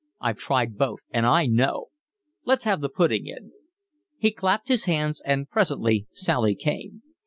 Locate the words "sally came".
6.11-7.03